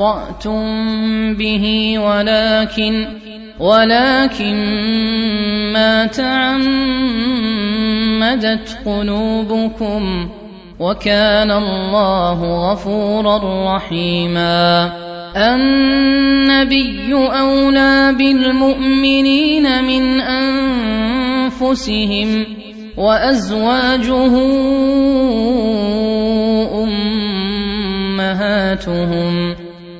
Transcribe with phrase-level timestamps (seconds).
[0.00, 3.06] اخطاتم به ولكن
[3.60, 4.56] ولكن
[5.72, 6.68] ما تعمدت
[8.86, 10.28] قلوبكم
[10.80, 13.40] وكان الله غفورا
[13.76, 14.92] رحيما
[15.36, 20.20] النبي اولى بالمؤمنين من
[21.50, 22.46] انفسهم
[22.96, 24.36] وازواجه
[28.24, 29.69] امهاتهم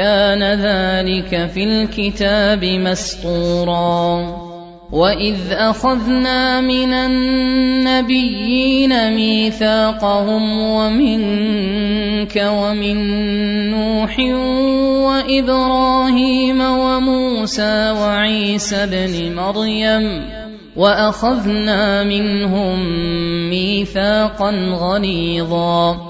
[0.00, 4.24] كان ذلك في الكتاب مسطورا.
[4.92, 12.96] واذ اخذنا من النبيين ميثاقهم ومنك ومن
[13.70, 14.18] نوح
[15.06, 20.24] وابراهيم وموسى وعيسى ابن مريم
[20.76, 22.78] واخذنا منهم
[23.50, 24.50] ميثاقا
[24.80, 26.09] غليظا.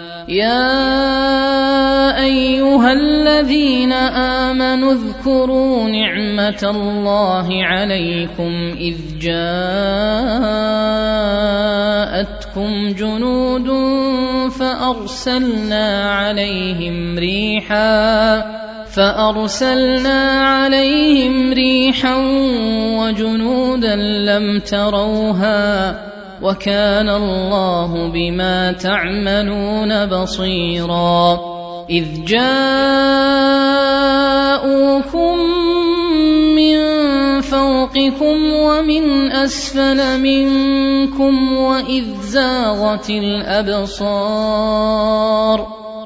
[0.31, 9.41] يا أيها الذين آمنوا اذكروا نعمة الله عليكم إذ جاءتكم
[12.93, 13.69] جنود
[14.51, 18.41] فأرسلنا عليهم ريحا
[18.85, 22.15] فأرسلنا عليهم ريحا
[22.99, 26.10] وجنودا لم تروها
[26.41, 31.39] وكان الله بما تعملون بصيرا.
[31.89, 32.61] إذ جاءوكم
[36.55, 36.77] من
[37.41, 44.61] فوقكم ومن أسفل منكم وإذ زاغت الأبصار.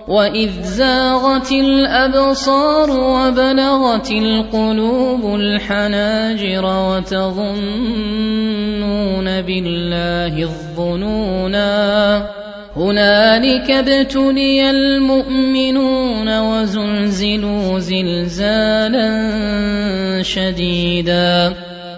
[0.07, 7.55] واذ زاغت الابصار وبلغت القلوب الحناجر وتظنون
[9.41, 12.29] بالله الظنونا
[12.75, 19.09] هنالك ابتلي المؤمنون وزلزلوا زلزالا
[20.21, 21.53] شديدا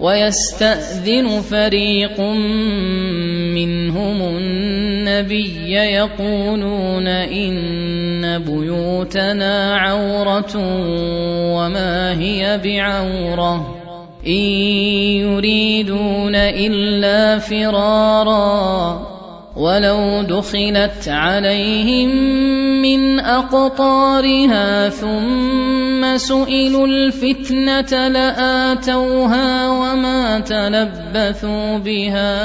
[0.00, 2.20] ويستأذن فريق
[3.54, 10.56] منهم النبي يقولون إن بيوتنا عورة
[11.54, 13.80] وما هي بعورة.
[14.26, 14.32] إن
[15.24, 19.06] يريدون إلا فرارا
[19.56, 22.08] ولو دخلت عليهم
[22.82, 32.36] من أقطارها ثم سئلوا الفتنة لآتوها وما تلبثوا بها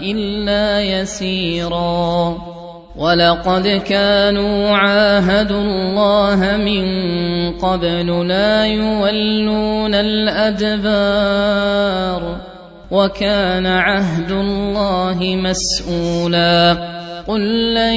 [0.00, 2.38] إلا يسيرا.
[2.96, 6.84] ولقد كانوا عاهدوا الله من
[7.58, 11.12] قبل لا يولون الأدبار
[12.90, 16.76] وكان عهد الله مسؤولا.
[17.28, 17.96] قل لن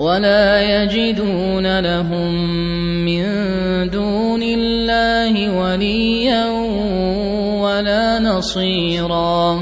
[0.00, 2.32] ولا يجدون لهم
[3.04, 3.24] من
[3.90, 6.44] دون الله وليا
[7.60, 9.60] ولا نصيرا.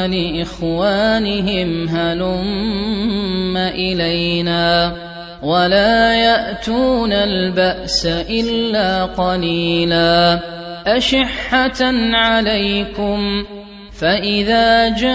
[0.07, 5.12] لإخوانهم هلم إلينا.
[5.43, 10.41] ولا يأتون البأس إلا قليلا.
[10.87, 11.83] أشحة
[12.15, 13.45] عليكم
[14.01, 15.13] فإذا جاء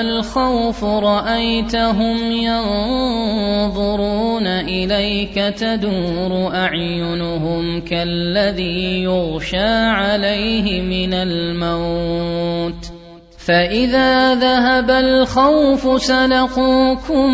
[0.00, 4.10] الخوف رأيتهم ينظرون
[4.46, 12.89] إليك تدور أعينهم كالذي يغشى عليه من الموت.
[13.50, 17.30] فإذا ذهب الخوف سلقوكم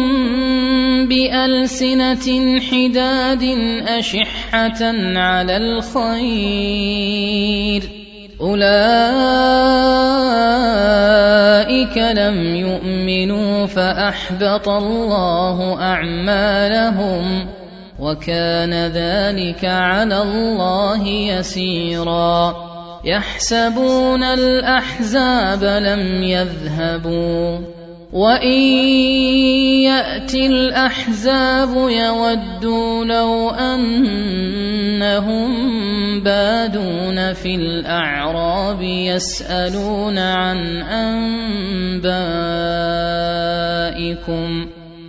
[1.08, 3.42] بألسنة حداد
[3.88, 4.80] أشحة
[5.16, 6.22] على الخير
[8.40, 8.66] أولئك
[11.98, 17.46] لم يؤمنوا فأحبط الله أعمالهم
[17.98, 22.65] وكان ذلك على الله يسيرا
[23.06, 27.58] يحسبون الأحزاب لم يذهبوا
[28.12, 28.58] وإن
[29.86, 34.56] يأتي الأحزاب يودوا لو أنهم
[36.20, 42.06] بادون في الأعراب يسألون عن أنبائكم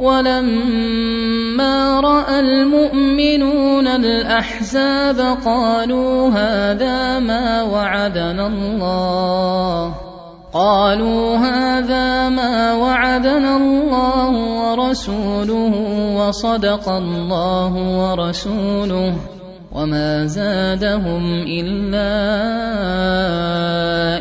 [0.00, 9.94] ولما رأى المؤمنون الأحزاب قالوا هذا ما وعدنا الله.
[10.54, 15.74] قالوا هذا ما وعدنا الله ورسوله
[16.16, 19.14] وصدق الله ورسوله
[19.72, 22.10] وما زادهم إلا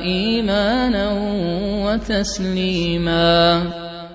[0.02, 1.06] إيمانا
[1.86, 3.83] وتسليما.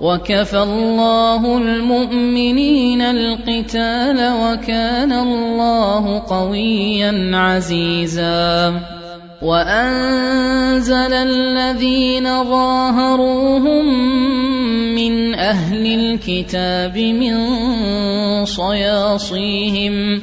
[0.00, 8.74] وكفى الله المؤمنين القتال وكان الله قويا عزيزا.
[9.42, 13.84] وأنزل الذين ظاهروهم
[14.94, 17.34] من أهل الكتاب من
[18.44, 20.22] صياصيهم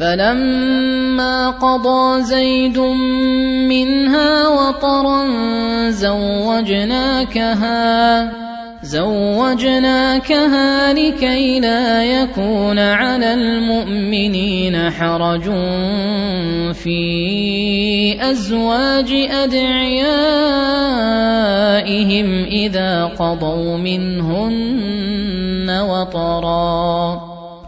[0.00, 2.78] فلما قضى زيد
[3.68, 5.28] منها وطرا
[5.90, 7.60] زوجناكها
[8.82, 10.32] زوجناكها
[10.92, 15.44] لكي لا يكون على المؤمنين حرج
[16.72, 20.04] في أزواج أدعيائهم
[22.44, 27.29] إذا قضوا منهن وطرا.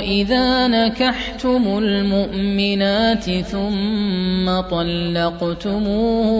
[0.00, 6.38] إذا نكحتم المؤمنات ثم طلقتموهن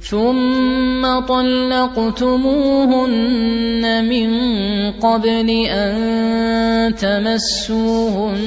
[0.00, 2.44] ثم طلقتموهن
[4.08, 4.30] من
[4.92, 8.38] قبل أن تمسوهن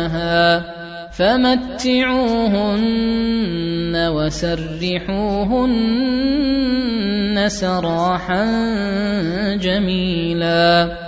[1.19, 2.79] فمتعوهن
[4.09, 5.09] وسرحوهن
[7.49, 8.45] سراحا
[9.57, 11.08] جميلا.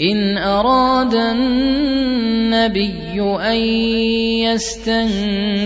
[0.00, 3.56] إن أراد النبي أن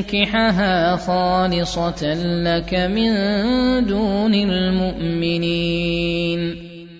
[0.00, 2.14] يستنكحها خالصة
[2.44, 3.12] لك من
[3.86, 6.56] دون المؤمنين.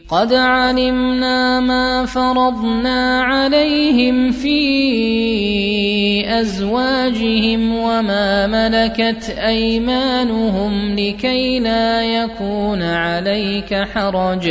[0.09, 4.61] قد علمنا ما فرضنا عليهم في
[6.41, 14.51] أزواجهم وما ملكت أيمانهم لكي لا يكون عليك حرج.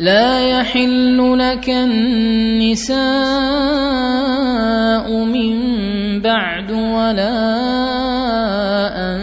[0.00, 2.96] لا يحل لك النساء
[5.12, 5.52] من
[6.20, 7.36] بعد ولا
[8.96, 9.20] أن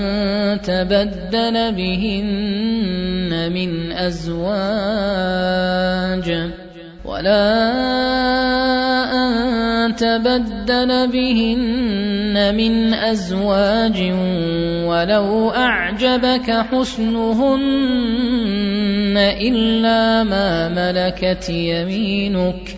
[0.61, 4.67] تبدل بهن من أزواج
[7.05, 8.56] ولا
[9.97, 14.01] تبدل بهن من أزواج
[14.88, 17.57] ولو أعجبك حسنهن
[19.17, 22.77] إلا ما ملكت يمينك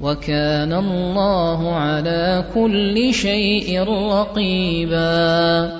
[0.00, 5.79] وكان الله على كل شيء رقيبا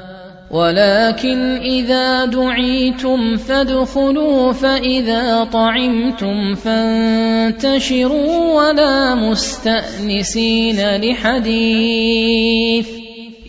[0.51, 12.87] ولكن إذا دعيتم فادخلوا فإذا طعمتم فانتشروا ولا مستأنسين لحديث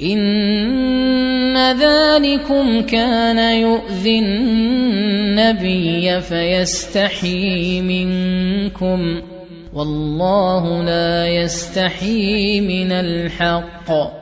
[0.02, 9.22] إن ذلكم كان يؤذي النبي فيستحي منكم
[9.74, 14.21] والله لا يستحي من الحق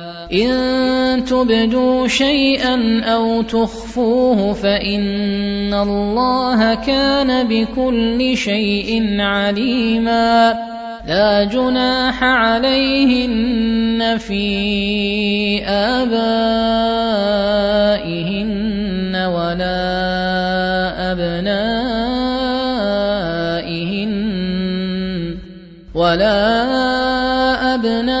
[0.33, 10.53] إن تبدوا شيئا أو تخفوه فإن الله كان بكل شيء عليما.
[11.07, 16.35] لا جناح عليهن في آبائهن
[19.15, 19.81] ولا
[21.11, 22.21] أبنائهن
[25.95, 26.61] ولا
[27.75, 28.20] أبنائهن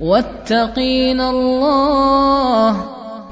[0.00, 2.70] واتقين الله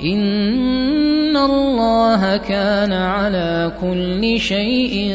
[0.00, 5.14] إن الله كان على كل شيء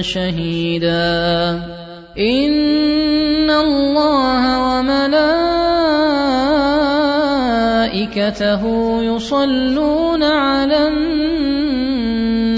[0.00, 1.60] شهيدا
[2.18, 4.42] إن الله
[4.80, 5.42] وملائكته
[9.02, 10.88] يصلون على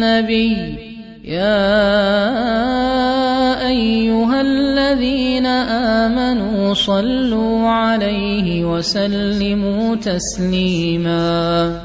[0.00, 0.57] النبي
[1.24, 2.21] يا
[6.74, 11.80] صلوا عليه وسلموا تسليما.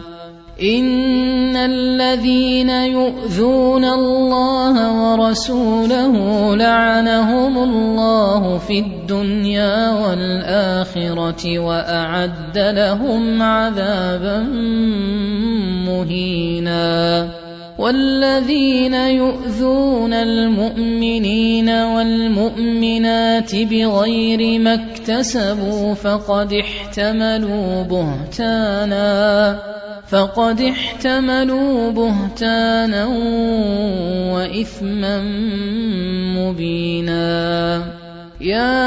[0.63, 6.15] إن الذين يؤذون الله ورسوله
[6.55, 14.39] لعنهم الله في الدنيا والآخرة وأعد لهم عذابا
[15.87, 17.29] مهينا.
[17.77, 29.59] والذين يؤذون المؤمنين والمؤمنات بغير ما اكتسبوا فقد احتملوا بهتانا
[30.09, 33.05] فقد احتملوا بهتانا
[34.33, 35.21] وإثما
[36.37, 37.81] مبينا.
[38.41, 38.77] يا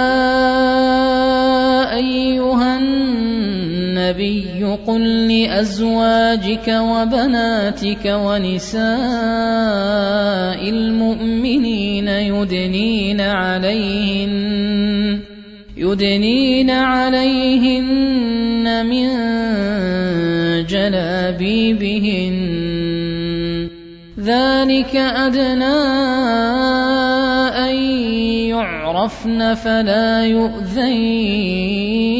[1.96, 2.78] أيها
[4.10, 8.80] النبي قل لأزواجك وبناتك ونساء
[10.68, 15.20] المؤمنين يدنين عليهن
[15.76, 19.08] يدنين عليهن من
[20.66, 22.40] جلابيبهن.
[24.20, 25.64] ذلك أدنى
[27.56, 27.74] أن
[28.50, 32.19] يعرفن فلا يؤذين.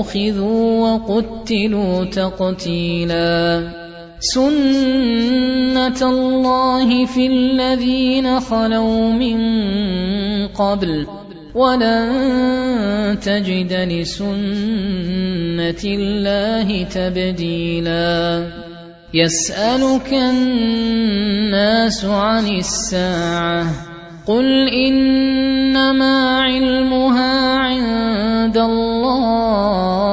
[0.00, 3.81] أخذوا وقتلوا تقتيلا.
[4.22, 9.38] سنه الله في الذين خلوا من
[10.48, 11.06] قبل
[11.54, 14.22] ولن تجد لسنه
[15.84, 18.46] الله تبديلا
[19.14, 23.66] يسألك الناس عن الساعة
[24.26, 30.12] قل إنما علمها عند الله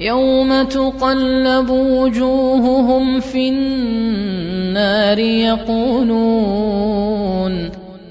[0.00, 6.68] يوم تقلب وجوههم في النار يقولون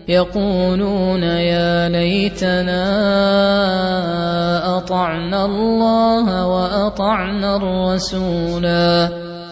[0.08, 2.88] يقولون يا ليتنا
[4.78, 9.27] أطعنا الله وأطعنا الرسولا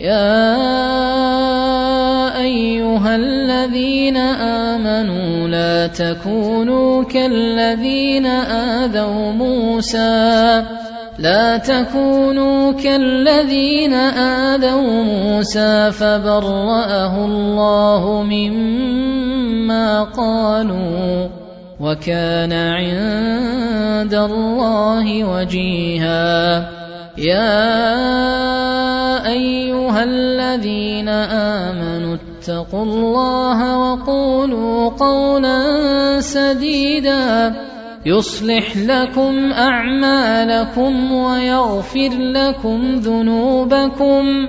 [0.00, 0.56] يا
[2.40, 10.62] أيها الذين آمنوا لا تكونوا كالذين آذوا موسى.
[11.18, 21.28] لا تكونوا كالذين آذوا موسى فبرأه الله مما قالوا
[21.80, 26.83] وكان عند الله وجيها.
[27.18, 27.66] يا
[29.26, 35.60] أيها الذين آمنوا اتقوا الله وقولوا قولا
[36.20, 37.54] سديدا
[38.06, 44.48] يصلح لكم أعمالكم ويغفر لكم ذنوبكم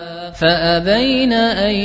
[0.41, 1.75] فأبين أن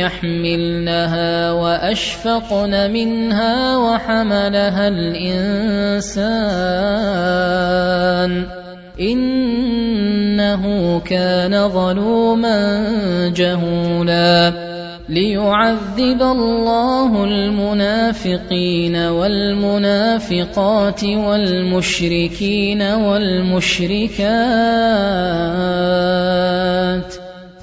[0.00, 6.14] يحملنها وأشفقن منها وحملها الإنسان
[9.00, 10.64] إنه
[11.00, 12.88] كان ظلوما
[13.36, 14.52] جهولا
[15.08, 24.04] ليعذب الله المنافقين والمنافقات والمشركين والمشركات